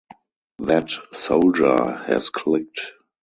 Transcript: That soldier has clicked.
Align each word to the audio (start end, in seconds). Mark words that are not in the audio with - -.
That 0.57 0.89
soldier 1.11 1.91
has 2.07 2.31
clicked. 2.31 2.93